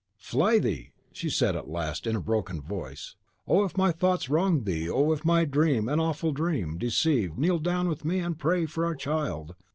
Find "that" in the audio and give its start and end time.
5.85-5.99